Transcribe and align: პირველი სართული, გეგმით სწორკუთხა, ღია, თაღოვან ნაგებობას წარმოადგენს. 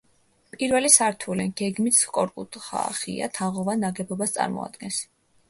პირველი 0.53 0.89
სართული, 0.93 1.45
გეგმით 1.61 1.97
სწორკუთხა, 1.99 2.83
ღია, 3.03 3.29
თაღოვან 3.37 3.87
ნაგებობას 3.89 4.35
წარმოადგენს. 4.41 5.01